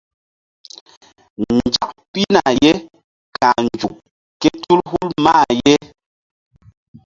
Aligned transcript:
Nzak 1.55 1.93
pihna 2.11 2.43
ye 2.63 2.71
ka̧h 3.41 3.57
nzuk 3.65 3.95
kétul 4.41 4.79
hul 4.89 5.09
mah 5.23 5.41
ye. 5.65 5.75